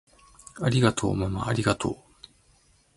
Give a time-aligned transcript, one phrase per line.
[0.59, 1.97] ありがとうままありがとう！